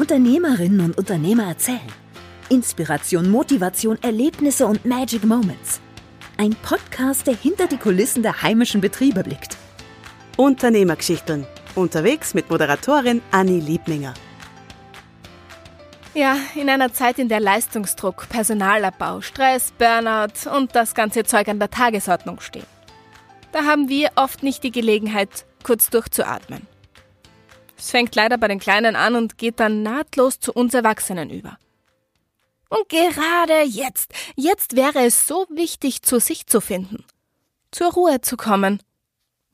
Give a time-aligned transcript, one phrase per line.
[0.00, 1.92] Unternehmerinnen und Unternehmer erzählen.
[2.48, 5.78] Inspiration, Motivation, Erlebnisse und Magic Moments.
[6.38, 9.58] Ein Podcast, der hinter die Kulissen der heimischen Betriebe blickt.
[10.38, 11.46] Unternehmergeschichten.
[11.74, 14.14] Unterwegs mit Moderatorin Anni Liebninger.
[16.14, 21.58] Ja, in einer Zeit, in der Leistungsdruck, Personalabbau, Stress, Burnout und das ganze Zeug an
[21.58, 22.64] der Tagesordnung stehen.
[23.52, 26.69] Da haben wir oft nicht die Gelegenheit, kurz durchzuatmen.
[27.80, 31.58] Es fängt leider bei den Kleinen an und geht dann nahtlos zu uns Erwachsenen über.
[32.68, 37.04] Und gerade jetzt, jetzt wäre es so wichtig, zu sich zu finden,
[37.70, 38.82] zur Ruhe zu kommen,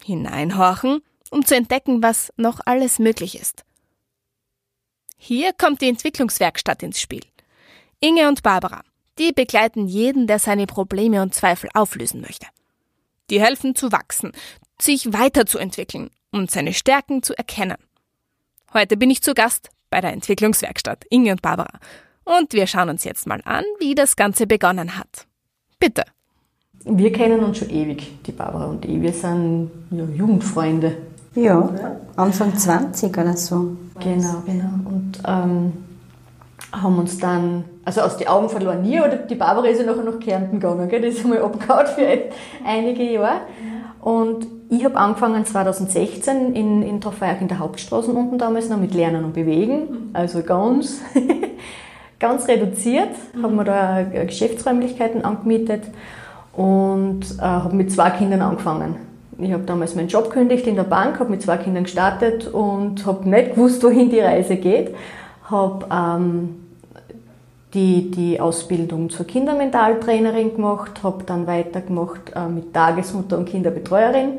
[0.03, 3.65] hineinhorchen, um zu entdecken, was noch alles möglich ist.
[5.17, 7.23] Hier kommt die Entwicklungswerkstatt ins Spiel.
[8.01, 8.83] Inge und Barbara,
[9.21, 12.49] die begleiten jeden, der seine Probleme und Zweifel auflösen möchte.
[13.31, 14.33] Die helfen zu wachsen,
[14.81, 17.79] sich weiterzuentwickeln und seine Stärken zu erkennen.
[18.77, 21.79] Heute bin ich zu Gast bei der Entwicklungswerkstatt Inge und Barbara
[22.25, 25.27] und wir schauen uns jetzt mal an, wie das Ganze begonnen hat.
[25.81, 26.03] Bitte.
[26.85, 29.01] Wir kennen uns schon ewig, die Barbara und ich.
[29.01, 30.95] Wir sind ja, Jugendfreunde.
[31.35, 31.71] Ja,
[32.17, 33.79] Anfang 20 oder so.
[33.99, 34.75] Genau, genau.
[34.85, 35.73] Und ähm,
[36.71, 40.05] haben uns dann, also aus den Augen verloren nie, oder die Barbara ist ja nachher
[40.05, 41.01] nach Kärnten gegangen, gell?
[41.01, 42.25] die ist einmal abgehauen für
[42.63, 43.41] einige Jahre.
[44.07, 48.95] Und ich habe angefangen 2016 in, in Trofeiach in der Hauptstraße unten damals noch mit
[48.95, 51.01] Lernen und Bewegen, also ganz,
[52.21, 53.43] ganz reduziert, mhm.
[53.43, 55.83] haben wir da Geschäftsräumlichkeiten angemietet
[56.53, 58.95] und äh, habe mit zwei Kindern angefangen
[59.39, 63.05] ich habe damals meinen Job gekündigt in der Bank, habe mit zwei Kindern gestartet und
[63.05, 64.95] habe nicht gewusst, wohin die Reise geht.
[65.45, 66.66] Habe ähm,
[67.77, 74.39] die, die Ausbildung zur Kindermentaltrainerin gemacht, habe dann weitergemacht äh, mit Tagesmutter und Kinderbetreuerin.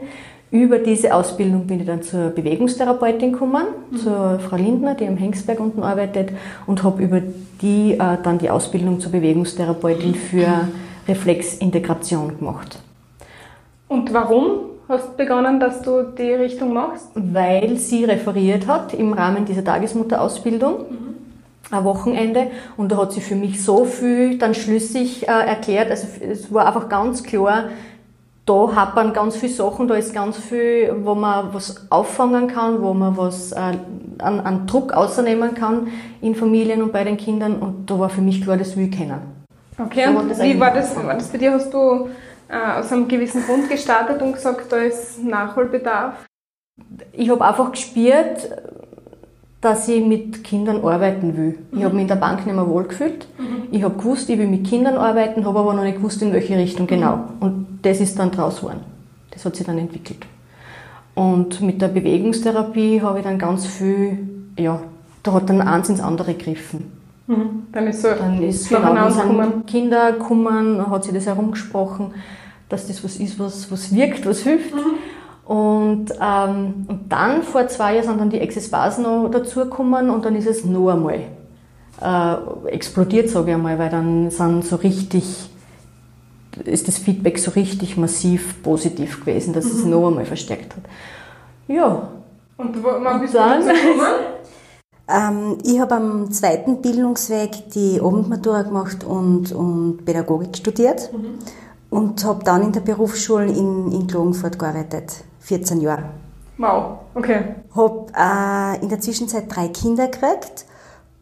[0.49, 3.97] Über diese Ausbildung bin ich dann zur Bewegungstherapeutin gekommen, mhm.
[3.97, 6.31] zur Frau Lindner, die am Hengsberg unten arbeitet,
[6.65, 7.21] und habe über
[7.61, 10.67] die äh, dann die Ausbildung zur Bewegungstherapeutin für
[11.07, 12.79] Reflexintegration gemacht.
[13.87, 17.09] Und warum hast begonnen, dass du die Richtung machst?
[17.13, 20.77] Weil sie referiert hat im Rahmen dieser Tagesmutterausbildung.
[20.89, 21.16] Mhm.
[21.69, 22.47] Ein Wochenende
[22.77, 25.91] und da hat sie für mich so viel dann schlüssig äh, erklärt.
[25.91, 27.65] Also es war einfach ganz klar,
[28.45, 32.81] da hat man ganz viele Sachen, da ist ganz viel, wo man was auffangen kann,
[32.81, 33.73] wo man was äh,
[34.19, 35.89] an, an Druck außernehmen kann
[36.21, 38.97] in Familien und bei den Kindern und da war für mich klar, das will ich
[38.97, 39.19] kennen.
[39.77, 41.51] Okay, so und wie war das, war das bei dir?
[41.51, 42.09] Hast du
[42.47, 46.25] äh, aus einem gewissen Grund gestartet und gesagt, da ist Nachholbedarf?
[47.11, 48.49] Ich habe einfach gespürt,
[49.61, 51.57] dass ich mit Kindern arbeiten will.
[51.71, 53.27] Ich habe mich in der Bank nicht mehr wohlgefühlt.
[53.39, 53.67] Mhm.
[53.71, 56.57] Ich habe gewusst, ich will mit Kindern arbeiten, habe aber noch nicht gewusst, in welche
[56.57, 57.21] Richtung genau.
[57.39, 58.81] Und das ist dann draus geworden.
[59.31, 60.25] Das hat sich dann entwickelt.
[61.15, 64.19] Und mit der Bewegungstherapie habe ich dann ganz viel,
[64.57, 64.79] ja,
[65.23, 66.91] da hat dann eins ins andere gegriffen.
[67.25, 67.63] Mhm.
[67.71, 72.11] Dann ist so dann ist genau, dann Kinder gekommen, hat sich das herumgesprochen,
[72.69, 74.75] dass das was ist, was, was wirkt, was hilft.
[74.75, 74.97] Mhm.
[75.47, 80.25] Und, ähm, und dann vor zwei Jahren sind dann die Access Bars noch dazugekommen und
[80.25, 81.21] dann ist es noch einmal
[82.01, 85.49] äh, explodiert, sage ich einmal, weil dann sind so richtig,
[86.65, 89.71] ist das Feedback so richtig massiv positiv gewesen, dass mhm.
[89.71, 90.83] es noch einmal verstärkt hat.
[91.69, 92.09] Ja.
[92.57, 93.69] Und wann bist du dazu?
[95.09, 101.39] Ähm, ich habe am zweiten Bildungsweg die Abendmatura gemacht und, und Pädagogik studiert mhm.
[101.89, 106.03] und habe dann in der Berufsschule in, in Klagenfurt gearbeitet, 14 Jahre.
[106.57, 107.55] Wow, okay.
[107.73, 110.65] Habe äh, in der Zwischenzeit drei Kinder gekriegt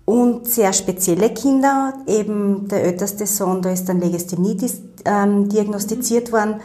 [0.06, 1.94] und sehr spezielle Kinder.
[2.08, 4.58] Eben der älteste Sohn, da ist dann Legasthenie
[5.06, 6.34] ähm, diagnostiziert mhm.
[6.34, 6.56] worden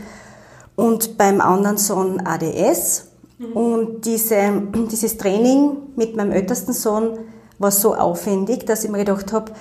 [0.77, 3.09] und beim anderen Sohn ADS.
[3.39, 3.53] Mhm.
[3.53, 7.19] Und diese, dieses Training mit meinem ältesten Sohn
[7.59, 9.53] war so aufwendig, dass ich mir gedacht habe,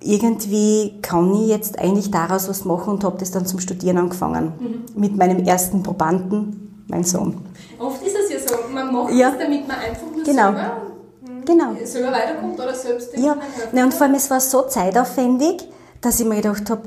[0.00, 4.52] irgendwie kann ich jetzt eigentlich daraus was machen und habe das dann zum Studieren angefangen.
[4.58, 5.00] Mhm.
[5.00, 7.40] Mit meinem ersten Probanden, mein Sohn.
[7.78, 9.30] Oft ist es ja so, man macht ja.
[9.30, 10.52] das, damit man einfach nur genau.
[10.52, 10.82] selber,
[11.20, 11.44] mhm.
[11.44, 11.74] genau.
[11.84, 13.36] selber weiterkommt oder selbst Ja,
[13.72, 15.68] ne, und vor allem es war so zeitaufwendig,
[16.00, 16.82] dass ich mir gedacht habe,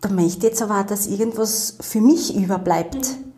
[0.00, 2.94] da möchte ich jetzt aber auch, dass irgendwas für mich überbleibt.
[2.94, 3.28] Mhm.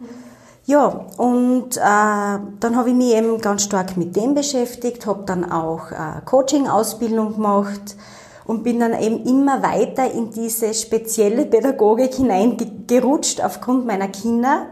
[0.66, 5.50] Ja, und äh, dann habe ich mich eben ganz stark mit dem beschäftigt, habe dann
[5.50, 7.96] auch äh, Coaching-Ausbildung gemacht
[8.44, 14.66] und bin dann eben immer weiter in diese spezielle Pädagogik hineingerutscht aufgrund meiner Kinder.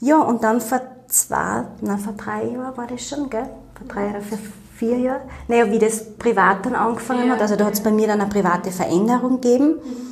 [0.00, 3.48] Ja, und dann vor zwei, na, vor drei Jahren war das schon, gell?
[3.74, 4.38] Vor drei oder vor
[4.76, 5.22] vier Jahren.
[5.48, 7.34] Naja, wie das privat dann angefangen ja.
[7.34, 9.74] hat, also da hat es bei mir dann eine private Veränderung gegeben.
[9.74, 10.10] Mhm.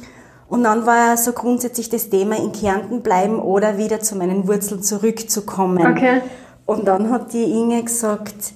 [0.49, 4.83] Und dann war so grundsätzlich das Thema in Kärnten bleiben oder wieder zu meinen Wurzeln
[4.83, 5.87] zurückzukommen.
[5.87, 6.23] Okay.
[6.65, 8.53] Und dann hat die Inge gesagt,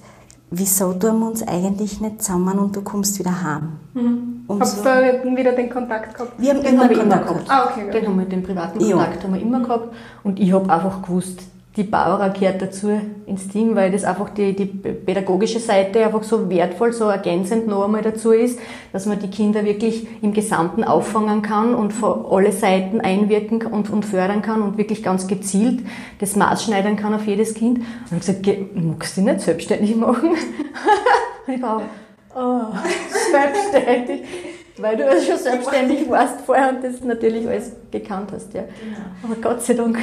[0.57, 3.73] wieso tun wir uns eigentlich nicht zusammen und du kommst wieder heim?
[3.93, 4.43] Mhm.
[4.47, 6.33] Und Habt so- ihr da wieder den Kontakt gehabt?
[6.37, 7.47] Wir haben Den immer haben wir immer Kontakt gehabt.
[7.47, 7.67] gehabt.
[7.67, 7.91] Ah, okay.
[7.91, 8.95] Den haben wir, den privaten Ja.
[8.97, 9.87] Kontakt haben wir immer gehabt.
[10.23, 11.39] Und ich habe einfach gewusst,
[11.75, 12.91] die Barbara gehört dazu
[13.25, 17.85] ins Team, weil das einfach die, die pädagogische Seite einfach so wertvoll, so ergänzend noch
[17.85, 18.59] einmal dazu ist,
[18.91, 23.89] dass man die Kinder wirklich im Gesamten auffangen kann und von alle Seiten einwirken und,
[23.89, 25.79] und fördern kann und wirklich ganz gezielt
[26.19, 27.79] das Maß schneidern kann auf jedes Kind.
[27.79, 30.29] Und ich habe gesagt, "Geh, magst du nicht selbstständig machen?
[30.29, 30.37] und
[31.55, 31.81] ich war
[32.35, 32.77] oh,
[33.31, 34.21] selbstständig.
[34.77, 38.63] Weil du ja schon selbstständig warst vorher und das natürlich alles gekannt hast, ja.
[39.23, 39.97] Aber Gott sei Dank.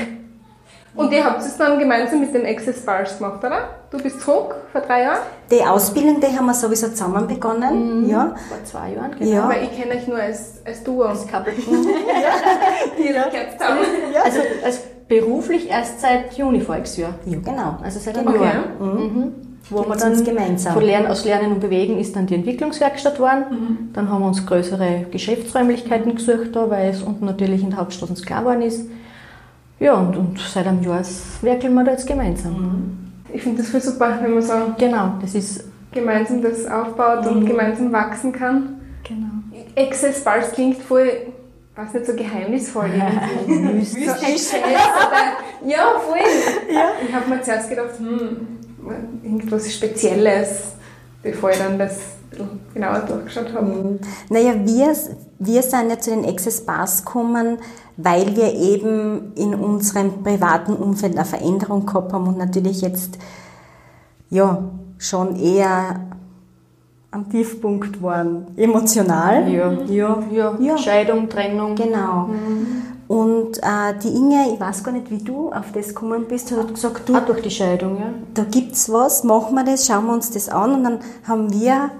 [0.94, 3.69] Und ihr habt es dann gemeinsam mit den Access Bars gemacht, oder?
[3.90, 5.19] Du bist zurück vor drei Jahren?
[5.50, 8.08] Die Ausbildung, die haben wir sowieso zusammen begonnen.
[8.08, 8.34] Ja.
[8.48, 9.31] Vor zwei Jahren, genau.
[9.31, 9.44] Ja.
[9.44, 11.04] Aber ich kenne euch nur als, als Duo.
[11.04, 11.52] Als Couple.
[12.98, 13.81] Ihr kennt zusammen.
[14.25, 17.14] Also als beruflich erst seit Juni voriges Jahr.
[17.25, 17.76] ja, genau.
[17.82, 18.44] Also seit einem Okay.
[18.44, 18.64] Jahr.
[18.81, 19.32] Mhm.
[19.69, 20.75] Wo wir dann gemeinsam.
[20.75, 23.44] von Lernen, aus Lernen und Bewegen ist dann die Entwicklungswerkstatt geworden.
[23.50, 23.92] Mhm.
[23.92, 28.12] Dann haben wir uns größere Geschäftsräumlichkeiten gesucht, da, weil es unten natürlich in der Hauptstraße
[28.12, 28.88] uns klar geworden ist.
[29.80, 31.02] Ja, und, und seit einem Jahr
[31.40, 32.52] werkeln wir da jetzt gemeinsam.
[32.52, 33.12] Mhm.
[33.32, 37.46] Ich finde das voll super, wenn man so Genau, das ist gemeinsam das aufbaut und
[37.46, 38.80] gemeinsam wachsen kann.
[39.02, 39.26] genau.
[39.76, 41.10] Access Bars klingt voll,
[41.76, 42.90] weiß nicht, so geheimnisvoll
[43.46, 43.84] irgendwie.
[43.84, 46.18] so oder, ja, voll.
[47.06, 48.46] Ich habe mir zuerst gedacht, hm,
[49.22, 50.72] irgendwas Spezielles,
[51.22, 51.98] bevor ich dann das
[52.74, 53.98] genauer durchgeschaut habe.
[54.28, 54.94] Naja, wir,
[55.38, 57.58] wir sind ja zu den Access Bars gekommen,
[57.96, 63.18] weil wir eben in unserem privaten Umfeld eine Veränderung gehabt haben und natürlich jetzt
[64.30, 64.62] ja
[64.98, 66.00] schon eher
[67.10, 69.48] am Tiefpunkt waren, emotional.
[69.50, 70.56] Ja, ja, ja.
[70.60, 70.78] Ja.
[70.78, 71.74] Scheidung, Trennung.
[71.74, 72.30] Genau.
[73.08, 76.72] Und äh, die Inge, ich weiß gar nicht, wie du auf das gekommen bist, hat
[76.72, 78.06] gesagt, du, Auch durch die Scheidung, ja.
[78.34, 81.90] da gibt's was, machen wir das, schauen wir uns das an und dann haben wir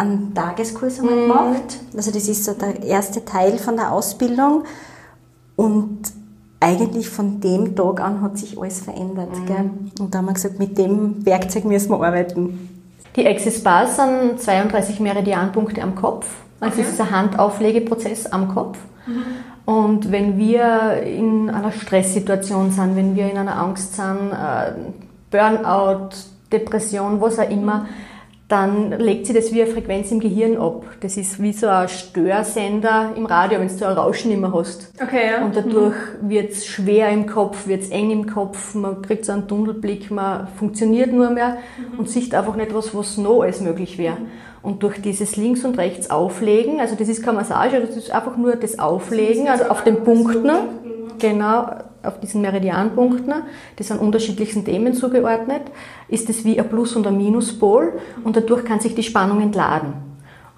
[0.00, 1.78] einen Tageskurs einmal gemacht.
[1.96, 4.64] Also das ist so der erste Teil von der Ausbildung
[5.56, 6.00] und
[6.58, 9.30] eigentlich von dem Tag an hat sich alles verändert.
[9.46, 9.70] Gell?
[9.98, 12.68] Und da haben wir gesagt, mit dem Werkzeug müssen wir arbeiten.
[13.16, 16.26] Die Access Bars sind 32 Meridianpunkte am Kopf.
[16.60, 18.78] Also es ist ein Handauflegeprozess am Kopf.
[19.64, 24.72] Und wenn wir in einer Stresssituation sind, wenn wir in einer Angst sind, äh,
[25.30, 26.10] Burnout,
[26.52, 27.86] Depression, was auch immer,
[28.50, 30.84] dann legt sich das wie eine Frequenz im Gehirn ab.
[31.00, 34.92] Das ist wie so ein Störsender im Radio, wenn du so ein Rauschen immer hast.
[35.00, 35.44] Okay, ja.
[35.44, 40.10] Und dadurch wird's schwer im Kopf, wird's eng im Kopf, man kriegt so einen Tunnelblick,
[40.10, 41.58] man funktioniert nur mehr
[41.96, 44.16] und sieht einfach nicht was, was noch alles möglich wäre.
[44.62, 48.36] Und durch dieses links und rechts Auflegen, also das ist keine Massage, das ist einfach
[48.36, 50.50] nur das Auflegen, also auf den Punkten,
[51.20, 51.70] genau,
[52.02, 53.34] auf diesen Meridianpunkten,
[53.78, 55.62] die sind unterschiedlichsten Themen zugeordnet,
[56.08, 57.94] ist es wie ein Plus- und ein Minuspol
[58.24, 59.92] und dadurch kann sich die Spannung entladen.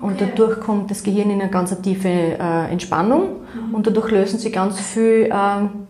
[0.00, 3.37] Und dadurch kommt das Gehirn in eine ganz tiefe äh, Entspannung
[3.73, 5.31] und dadurch lösen sie ganz viel,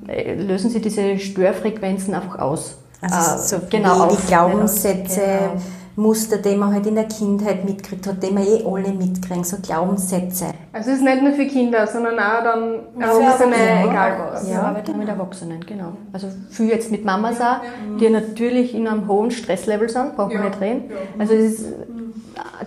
[0.07, 2.77] äh, lösen sie diese Störfrequenzen einfach aus.
[3.01, 5.63] Also Äh, so genau, die Glaubenssätze, Genau.
[5.97, 9.59] Muster, die man halt in der Kindheit mitgekriegt hat, die wir eh alle mitkriegen, so
[9.59, 10.47] Glaubenssätze.
[10.73, 12.63] Also es ist nicht nur für Kinder, sondern auch dann
[12.97, 14.51] Für Erwachsene, Erwachsene, egal was.
[14.51, 15.93] Ja, arbeite mit Erwachsenen, genau.
[16.13, 17.61] Also viel jetzt mit Mamas auch,
[18.01, 20.49] die natürlich in einem hohen Stresslevel sind, brauchen wir Ja.
[20.49, 20.85] nicht reden.
[21.19, 21.67] Also es ist,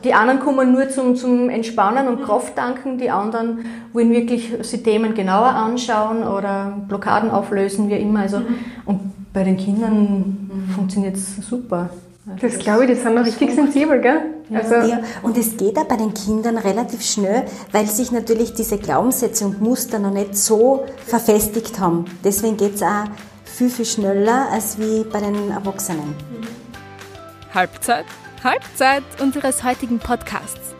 [0.03, 4.83] die anderen kommen nur zum, zum Entspannen und Kraft tanken, die anderen wollen wirklich sich
[4.83, 8.19] Themen genauer anschauen oder Blockaden auflösen, wie immer.
[8.19, 8.41] Also,
[8.85, 8.99] und
[9.33, 11.89] bei den Kindern funktioniert es super.
[12.27, 14.21] Also Das glaube ich, die sind noch richtig sensibel, gell?
[14.53, 18.77] Also, Ja, und es geht auch bei den Kindern relativ schnell, weil sich natürlich diese
[18.77, 22.05] Glaubenssätze und Muster noch nicht so verfestigt haben.
[22.23, 23.05] Deswegen geht es auch
[23.43, 26.15] viel, viel schneller als wie bei den Erwachsenen.
[27.53, 28.05] Halbzeit,
[28.43, 30.73] Halbzeit unseres heutigen Podcasts.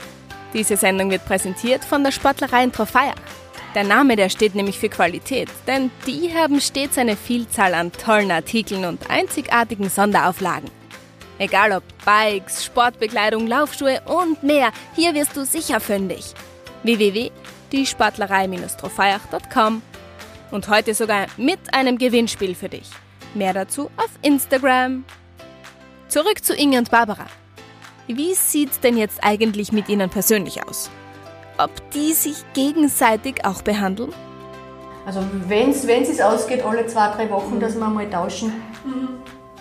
[0.53, 3.15] Diese Sendung wird präsentiert von der Sportlerei in Trofeier.
[3.75, 8.31] Der Name, der steht nämlich für Qualität, denn die haben stets eine Vielzahl an tollen
[8.31, 10.69] Artikeln und einzigartigen Sonderauflagen.
[11.37, 16.33] Egal ob Bikes, Sportbekleidung, Laufschuhe und mehr, hier wirst du sicher fündig.
[16.83, 19.81] www.diesportlerei-trofeiach.com
[20.51, 22.89] und heute sogar mit einem Gewinnspiel für dich.
[23.33, 25.03] Mehr dazu auf Instagram.
[26.07, 27.25] Zurück zu Inge und Barbara.
[28.07, 30.89] Wie sieht's denn jetzt eigentlich mit ihnen persönlich aus?
[31.57, 34.13] Ob die sich gegenseitig auch behandeln?
[35.05, 38.53] Also wenn es ausgeht, alle zwei, drei Wochen, dass wir mal tauschen.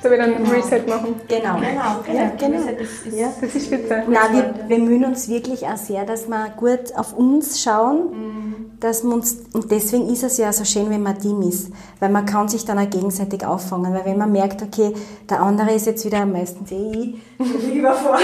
[0.05, 1.15] So wir dann ein Reset machen.
[1.29, 1.55] Genau.
[1.55, 2.59] Genau, Ja, genau.
[2.79, 3.29] Das ist, Ja.
[3.41, 4.03] Das ist spitze.
[4.07, 9.15] Nein, wir bemühen uns wirklich auch sehr, dass wir gut auf uns schauen, dass man
[9.15, 11.71] uns, und deswegen ist es ja so schön, wenn man Team ist,
[12.01, 14.93] weil man kann sich dann auch gegenseitig auffangen, weil wenn man merkt, okay,
[15.31, 18.21] der andere ist jetzt wieder meistens eh ich, überfordert.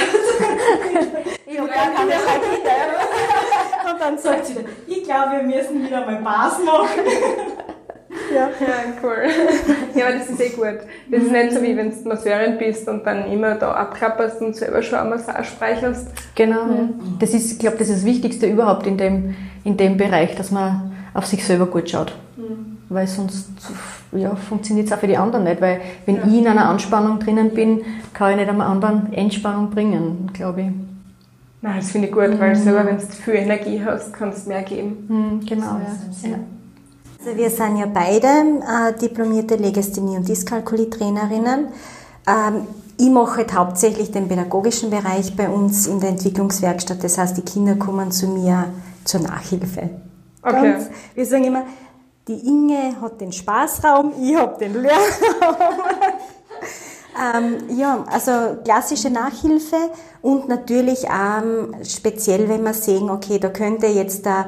[1.47, 3.91] ich habe gar keine Kinder.
[3.91, 4.57] Und dann sagt sie,
[4.87, 7.01] ich glaube, wir müssen wieder mal Spaß machen.
[8.35, 8.49] Ja.
[8.61, 9.25] ja, cool.
[9.95, 10.81] Ja, aber das ist eh gut.
[11.11, 14.57] Das ist nicht so wie wenn du Masseurin bist und dann immer da abklapperst und
[14.57, 16.09] selber schon eine Massage speicherst.
[16.35, 16.65] Genau.
[16.65, 17.19] Mhm.
[17.19, 19.35] Das ist, ich glaube, das ist das Wichtigste überhaupt in dem,
[19.65, 22.15] in dem Bereich, dass man auf sich selber gut schaut.
[22.37, 22.79] Mhm.
[22.89, 23.49] Weil sonst
[24.13, 25.61] ja, funktioniert es auch für die anderen nicht.
[25.61, 26.23] Weil wenn ja.
[26.27, 27.83] ich in einer Anspannung drinnen bin,
[28.15, 30.67] kann ich nicht einem anderen Entspannung bringen, glaube ich.
[31.63, 32.55] Nein, das finde ich gut, weil mhm.
[32.55, 35.05] selber, wenn du viel Energie hast, kannst du mehr geben.
[35.09, 36.31] Mhm, genau, ja.
[36.31, 36.39] ja.
[37.23, 41.69] Also wir sind ja beide äh, diplomierte Legasthenie- und Dyskalkulie-Trainerinnen.
[42.27, 47.05] Ähm, ich mache halt hauptsächlich den pädagogischen Bereich bei uns in der Entwicklungswerkstatt.
[47.05, 48.73] Das heißt, die Kinder kommen zu mir
[49.05, 49.91] zur Nachhilfe.
[50.43, 50.73] Okay.
[50.73, 51.65] Ganz, wir sagen immer,
[52.27, 55.57] die Inge hat den Spaßraum, ich habe den Lehrraum.
[57.37, 59.77] ähm, ja, also klassische Nachhilfe
[60.23, 64.47] und natürlich ähm, speziell, wenn wir sehen, okay, da könnte jetzt der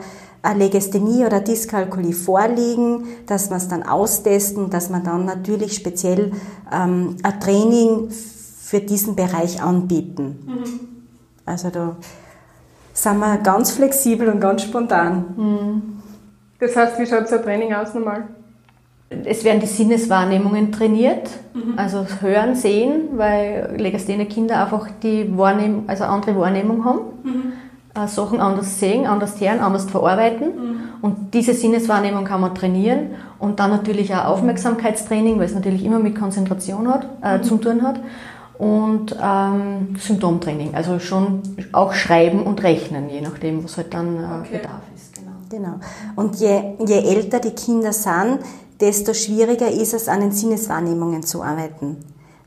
[0.50, 6.32] Legasthenie oder Dyskalkulie vorliegen, dass wir es dann austesten, dass wir dann natürlich speziell
[6.72, 10.42] ähm, ein Training für diesen Bereich anbieten.
[10.46, 10.80] Mhm.
[11.46, 11.96] Also da
[12.92, 15.24] sind wir ganz flexibel und ganz spontan.
[15.36, 15.82] Mhm.
[16.58, 18.24] Das heißt, wie schaut so ein Training aus normal?
[19.24, 21.74] Es werden die Sinneswahrnehmungen trainiert, mhm.
[21.76, 27.00] also hören, sehen, weil Legasthene Kinder einfach die Wahrnehm also andere Wahrnehmung haben.
[27.94, 30.46] Äh, Sachen anders sehen, anders hören, anders verarbeiten.
[30.46, 30.76] Mhm.
[31.02, 35.98] Und diese Sinneswahrnehmung kann man trainieren und dann natürlich auch Aufmerksamkeitstraining, weil es natürlich immer
[35.98, 37.42] mit Konzentration hat, äh, mhm.
[37.42, 38.00] zu tun hat.
[38.56, 44.40] Und ähm, Symptomtraining, also schon auch Schreiben und Rechnen, je nachdem, was halt dann äh,
[44.40, 44.58] okay.
[44.58, 45.14] Bedarf ist.
[45.16, 45.32] Genau.
[45.50, 45.80] genau.
[46.16, 48.38] Und je, je älter die Kinder sind,
[48.80, 51.98] desto schwieriger ist es, an den Sinneswahrnehmungen zu arbeiten,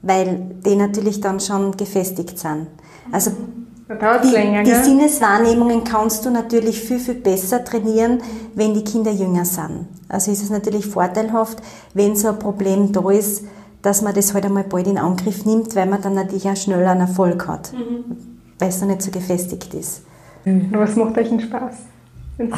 [0.02, 2.68] weil die natürlich dann schon gefestigt sind.
[3.12, 8.22] Also mhm die, länger, die Sinneswahrnehmungen kannst du natürlich viel, viel besser trainieren,
[8.56, 9.88] wenn die Kinder jünger sind.
[10.10, 11.60] Also ist es natürlich vorteilhaft,
[11.94, 13.46] wenn so ein Problem da ist,
[13.82, 16.92] dass man das halt einmal bald in Angriff nimmt, weil man dann natürlich auch schneller
[16.92, 18.18] einen Erfolg hat, mhm.
[18.58, 20.04] weil es noch nicht so gefestigt ist.
[20.46, 20.70] Mhm.
[20.72, 21.76] Was macht euch einen Spaß?
[22.40, 22.52] Ein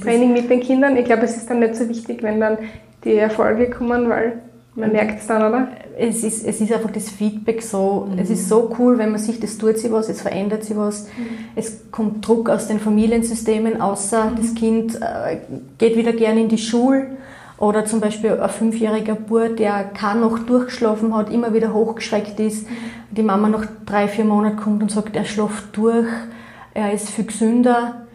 [0.00, 0.96] Training mit den Kindern?
[0.96, 2.58] Ich glaube, es ist dann nicht so wichtig, wenn dann
[3.04, 4.42] die Erfolge kommen, weil
[4.74, 5.68] man merkt es dann, oder?
[6.02, 8.18] Es ist, es ist einfach das Feedback so, mhm.
[8.18, 11.04] es ist so cool, wenn man sieht, es tut sich was, es verändert sich was,
[11.04, 11.26] mhm.
[11.56, 14.36] es kommt Druck aus den Familiensystemen, außer mhm.
[14.36, 15.36] das Kind äh,
[15.76, 17.06] geht wieder gerne in die Schule
[17.58, 22.68] oder zum Beispiel ein fünfjähriger Bub, der kaum noch durchgeschlafen hat, immer wieder hochgeschreckt ist,
[22.68, 22.74] mhm.
[23.10, 26.08] die Mama nach drei, vier Monaten kommt und sagt, er schläft durch,
[26.72, 28.06] er ist viel gesünder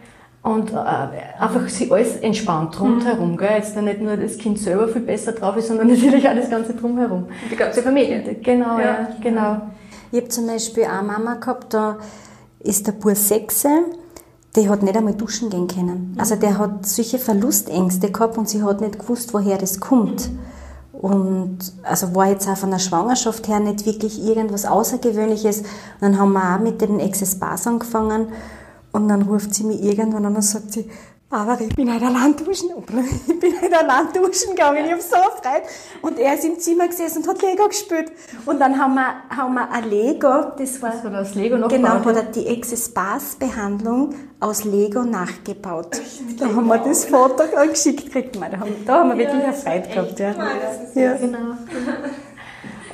[0.46, 3.32] und äh, einfach sich alles entspannt rundherum.
[3.32, 3.36] Mhm.
[3.36, 3.50] Gell?
[3.56, 6.74] Jetzt nicht nur das Kind selber viel besser drauf ist, sondern natürlich auch das Ganze
[6.74, 7.26] drumherum.
[7.50, 8.36] Die ganze Familie.
[8.42, 9.62] Genau, ja, ja genau.
[10.12, 11.98] Ich habe zum Beispiel auch eine Mama gehabt, da
[12.60, 13.68] ist der Bur Sechse,
[14.54, 16.12] der hat nicht einmal duschen gehen können.
[16.12, 16.20] Mhm.
[16.20, 20.30] Also der hat solche Verlustängste gehabt und sie hat nicht gewusst, woher das kommt.
[20.92, 25.58] Und also war jetzt auch von der Schwangerschaft her nicht wirklich irgendwas Außergewöhnliches.
[25.58, 25.66] Und
[26.02, 28.28] dann haben wir auch mit den Access Bars angefangen
[28.96, 30.88] und dann ruft sie mich irgendwann an und sagt sie,
[31.28, 32.70] aber ich bin heute allein duschen.
[33.26, 34.84] Ich bin heute allein duschen gegangen.
[34.86, 35.62] Ich habe so gefreut.
[36.00, 38.12] Und er ist im Zimmer gesessen und hat Lego gespielt.
[38.46, 42.04] Und dann haben wir, haben wir ein Lego, das war, das, das Lego noch genau,
[42.04, 46.00] hat er die Access Bars Behandlung aus Lego nachgebaut.
[46.38, 48.36] Da haben wir das Foto geschickt gekriegt.
[48.36, 50.18] Da haben, da haben wir wirklich ja, eine Freude gehabt.
[50.20, 50.34] Ja.
[50.94, 51.16] ja.
[51.16, 51.56] Genau.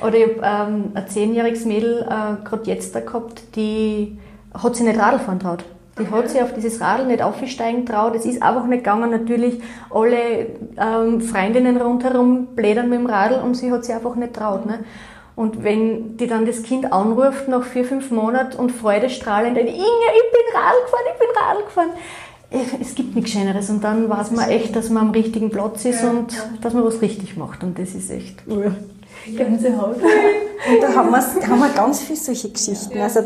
[0.01, 4.17] Oder ich habe ähm, ein zehnjähriges Mädel äh, gerade jetzt da gehabt, die
[4.53, 5.63] hat sich nicht Radl fahren traut.
[5.99, 8.15] Die hat sich auf dieses Radl nicht aufsteigen traut.
[8.15, 9.11] Es ist einfach nicht gegangen.
[9.11, 10.47] Natürlich alle
[10.77, 14.65] ähm, Freundinnen rundherum blädern mit dem Radl und sie hat sich einfach nicht traut.
[14.65, 14.79] Ne?
[15.35, 19.75] Und wenn die dann das Kind anruft nach vier, fünf Monaten und freudestrahlend, Inge, ich
[19.75, 21.89] bin Radl gefahren, ich bin Radl gefahren.
[22.79, 26.03] Es gibt nichts Schöneres und dann weiß man echt, dass man am richtigen Platz ist
[26.03, 26.39] ja, und ja.
[26.61, 28.43] dass man was richtig macht und das ist echt.
[28.45, 28.75] Ja.
[29.25, 29.97] Gänsehaut.
[29.97, 32.99] Und da haben, haben wir ganz viele solche Geschichten.
[32.99, 33.21] Also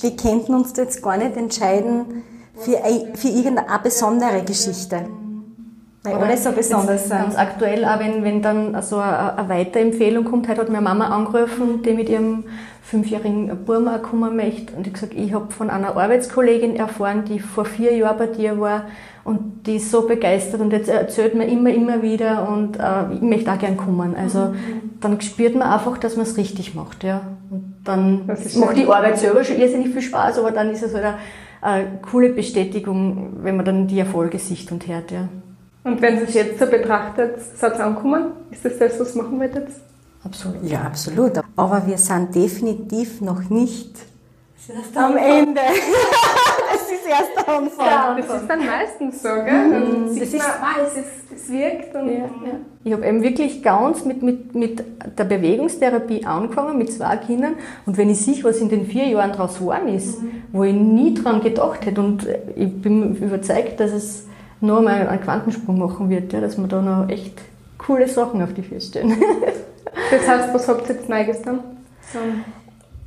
[0.00, 2.24] wir könnten uns da jetzt gar nicht entscheiden
[2.54, 2.78] für,
[3.14, 5.06] für irgendeine besondere Geschichte.
[6.02, 7.18] Weil Oder alle so besonders sind.
[7.18, 11.08] Ganz aktuell, auch wenn, wenn dann so eine, eine Weiterempfehlung kommt, heute hat meine Mama
[11.08, 12.44] angerufen, die mit ihrem
[12.82, 14.74] fünfjährigen Burma kommen möchte.
[14.74, 18.58] Und ich gesagt, ich habe von einer Arbeitskollegin erfahren, die vor vier Jahren bei dir
[18.60, 18.86] war
[19.24, 23.20] und die ist so begeistert und jetzt erzählt mir immer, immer wieder und äh, ich
[23.20, 24.16] möchte auch gern kommen.
[24.16, 24.87] Also mhm.
[25.00, 27.04] Dann spürt man einfach, dass man es richtig macht.
[27.04, 27.22] Ja.
[27.50, 31.14] Und dann macht die Arbeit selber schon irrsinnig viel Spaß, aber dann ist es halt
[31.60, 35.10] eine coole Bestätigung, wenn man dann die Erfolge sieht und hört.
[35.10, 35.28] Ja.
[35.84, 38.32] Und wenn Sie es jetzt so betrachtet, seid ihr angekommen?
[38.50, 39.68] Ist das das, was machen wolltet?
[40.24, 40.62] Absolut.
[40.64, 41.32] Ja, absolut.
[41.56, 43.94] Aber wir sind definitiv noch nicht
[44.94, 45.60] am Ende.
[47.10, 48.16] das ist erst der Anfang.
[48.26, 50.08] Das ist dann meistens so, gell?
[50.08, 51.94] Sieht das man, ist- ah, es, ist, es wirkt.
[51.94, 52.28] Und, Ja, ja.
[52.84, 54.82] Ich habe eben wirklich ganz mit, mit, mit
[55.18, 57.54] der Bewegungstherapie angefangen, mit zwei Kindern.
[57.86, 60.18] Und wenn ich sehe, was in den vier Jahren daraus geworden ist,
[60.52, 64.26] wo ich nie dran gedacht hätte, und ich bin überzeugt, dass es
[64.60, 67.40] noch mal einen Quantensprung machen wird, ja, dass wir da noch echt
[67.78, 69.16] coole Sachen auf die Füße stellen.
[70.10, 71.60] Das heißt, was habt ihr jetzt Neues dann?
[72.12, 72.18] So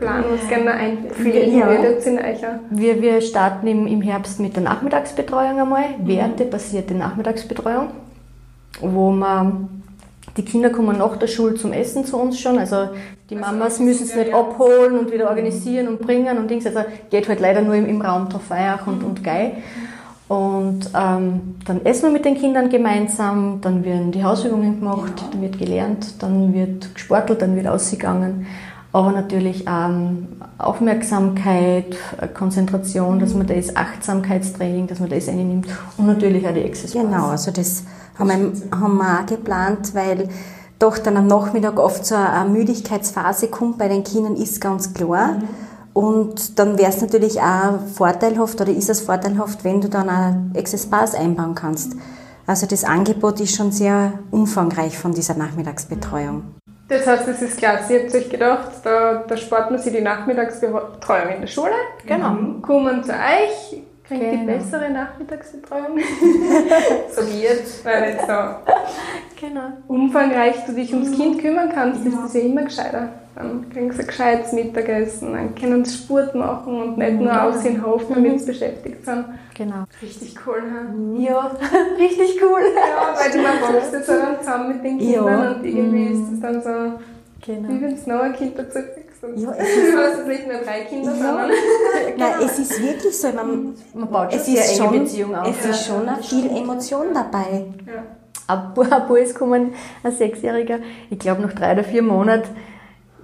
[0.01, 1.67] ein Plan, was gerne einführen Ja.
[1.67, 2.39] würdet in euch?
[2.69, 7.89] Wir, wir starten im, im Herbst mit der Nachmittagsbetreuung einmal, wertebasierte Nachmittagsbetreuung,
[8.81, 9.83] wo man,
[10.37, 12.89] die Kinder kommen nach der Schule zum Essen zu uns schon, also
[13.29, 16.79] die Mamas müssen es nicht abholen und wieder organisieren und bringen und Dings, also
[17.09, 19.53] geht halt leider nur im, im Raum Trofeiach und, und Gei.
[20.27, 25.41] Und ähm, dann essen wir mit den Kindern gemeinsam, dann werden die Hausübungen gemacht, dann
[25.41, 28.47] wird gelernt, dann wird gesportelt, dann wird ausgegangen.
[28.93, 31.95] Aber natürlich ähm, Aufmerksamkeit,
[32.33, 35.67] Konzentration, dass man das Achtsamkeitstraining, dass man das einnimmt
[35.97, 37.05] und natürlich auch die Exercise.
[37.05, 37.83] Genau, also das
[38.19, 40.27] haben wir, haben wir auch geplant, weil
[40.77, 45.37] doch dann am Nachmittag oft so eine Müdigkeitsphase kommt bei den Kindern, ist ganz klar.
[45.93, 50.57] Und dann wäre es natürlich auch vorteilhaft oder ist es vorteilhaft, wenn du dann auch
[50.57, 51.93] Access Bars einbauen kannst.
[52.47, 56.43] Also das Angebot ist schon sehr umfangreich von dieser Nachmittagsbetreuung.
[56.91, 57.93] Das heißt, es ist klasse.
[57.93, 61.71] Ihr habt euch gedacht, da, da spart man sich die Nachmittagsbetreuung in der Schule.
[62.05, 62.35] Genau.
[62.61, 64.57] Kommen zu euch, kriegt die Genau.
[64.57, 65.97] bessere Nachmittagsbetreuung.
[67.15, 68.73] so jetzt, weil so
[69.41, 69.61] Genau.
[69.87, 73.09] umfangreich du dich ums Kind kümmern kannst, ist das ja immer gescheiter.
[73.35, 77.65] Dann kriegen sie ein gescheites Mittagessen, dann können sie Sport machen und nicht nur aus
[77.65, 79.25] in den Hof, damit sie beschäftigt sind.
[79.57, 79.85] Genau.
[80.01, 80.93] Richtig cool, ha?
[81.17, 81.51] Ja,
[81.97, 82.59] richtig cool.
[82.75, 85.51] Ja, weil du man wächst jetzt dann zusammen mit den Kindern Ja.
[85.53, 86.99] und irgendwie ist das dann so,
[87.43, 87.69] Genau.
[87.69, 89.23] wie wenn du noch ein Kind dazu kriegst.
[89.23, 91.49] Und Ja, du es hast jetzt nicht nur drei Kinder, sondern
[92.17, 95.35] Nein, es ist wirklich so, man, Man baut schon es sehr ist enge schon, Beziehung
[95.35, 95.47] auf.
[95.49, 97.65] es ist schon viel Emotion dabei.
[97.87, 98.03] ja.
[98.47, 99.73] Ein paar ist gekommen,
[100.03, 102.55] ein Sechsjähriger, ich glaube nach drei oder vier Monaten,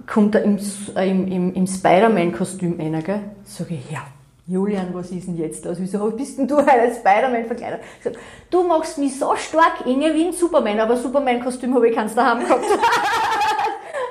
[0.06, 0.58] kommt er im,
[0.96, 3.20] äh, im, im, im Spider-Man-Kostüm rein, gell?
[3.44, 4.06] Sag ich, ja,
[4.46, 5.76] Julian, was ist denn jetzt los?
[5.78, 7.80] Wieso bist denn du heute Spider-Man verkleidet?
[8.02, 8.14] Sag,
[8.50, 12.40] du machst mich so stark, Inge, wie ein Superman, aber Superman-Kostüm habe ich keins daheim
[12.40, 12.64] gehabt.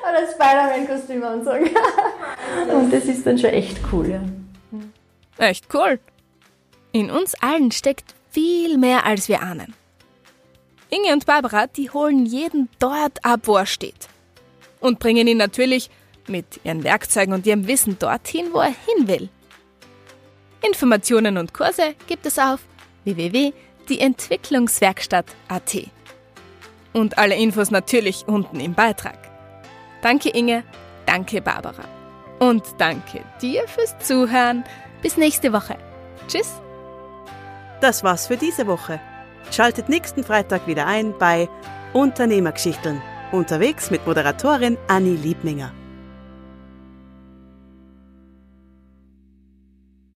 [0.05, 1.69] Ein Spider-Man-Kostüm anzogen.
[2.73, 4.21] Und das ist dann schon echt cool, ja.
[5.37, 5.99] Echt cool.
[6.91, 9.73] In uns allen steckt viel mehr, als wir ahnen.
[10.89, 14.07] Inge und Barbara, die holen jeden dort ab, wo er steht.
[14.79, 15.89] Und bringen ihn natürlich
[16.27, 19.27] mit ihren Werkzeugen und ihrem Wissen dorthin, wo er hin will.
[20.65, 22.61] Informationen und Kurse gibt es auf
[23.03, 25.77] www.dieentwicklungswerkstatt.at.
[26.93, 29.17] Und alle Infos natürlich unten im Beitrag.
[30.01, 30.63] Danke Inge,
[31.05, 31.83] danke Barbara.
[32.39, 34.63] Und danke dir fürs Zuhören.
[35.01, 35.77] Bis nächste Woche.
[36.27, 36.61] Tschüss.
[37.81, 38.99] Das war's für diese Woche.
[39.51, 41.49] Schaltet nächsten Freitag wieder ein bei
[41.93, 43.01] Unternehmergeschichten.
[43.31, 45.71] Unterwegs mit Moderatorin Anni Liebminger.